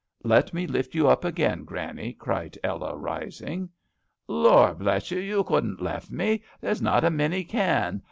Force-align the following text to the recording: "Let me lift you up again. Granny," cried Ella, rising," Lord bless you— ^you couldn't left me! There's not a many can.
"Let 0.23 0.51
me 0.51 0.65
lift 0.65 0.95
you 0.95 1.07
up 1.09 1.23
again. 1.23 1.63
Granny," 1.63 2.11
cried 2.13 2.57
Ella, 2.63 2.97
rising," 2.97 3.69
Lord 4.27 4.79
bless 4.79 5.11
you— 5.11 5.19
^you 5.45 5.45
couldn't 5.45 5.79
left 5.79 6.09
me! 6.09 6.41
There's 6.59 6.81
not 6.81 7.03
a 7.03 7.11
many 7.11 7.43
can. 7.43 7.99